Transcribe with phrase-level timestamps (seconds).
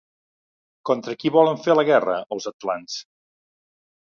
[0.89, 2.97] Contra qui volien fer la guerra els atlants?